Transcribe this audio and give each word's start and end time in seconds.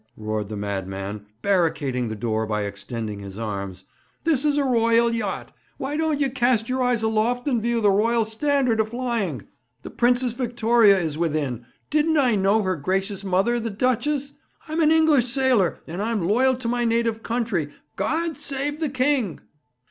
roared 0.17 0.49
the 0.49 0.57
madman, 0.57 1.27
barricading 1.43 2.07
the 2.07 2.15
door 2.15 2.47
by 2.47 2.63
extending 2.63 3.19
his 3.19 3.37
arms. 3.37 3.83
'This 4.23 4.43
is 4.45 4.57
a 4.57 4.63
royal 4.63 5.13
yacht. 5.13 5.55
Why 5.77 5.95
don't 5.95 6.19
you 6.19 6.31
cast 6.31 6.67
your 6.67 6.81
eyes 6.81 7.03
aloft 7.03 7.47
and 7.47 7.61
view 7.61 7.81
the 7.81 7.91
Royal 7.91 8.25
Standard 8.25 8.79
a 8.79 8.85
flying? 8.85 9.43
The 9.83 9.91
Princess 9.91 10.33
Victoria 10.33 10.97
is 10.97 11.19
within. 11.19 11.67
Didn't 11.91 12.17
I 12.17 12.35
know 12.35 12.63
her 12.63 12.77
gracious 12.77 13.23
mother, 13.23 13.59
the 13.59 13.69
Duchess? 13.69 14.33
I'm 14.67 14.79
an 14.81 14.89
English 14.91 15.27
sailor, 15.27 15.77
and 15.85 16.01
I'm 16.01 16.27
loyal 16.27 16.55
to 16.55 16.67
my 16.67 16.83
native 16.83 17.21
country. 17.21 17.71
God 17.95 18.39
save 18.39 18.79
the 18.79 18.89
King!' 18.89 19.39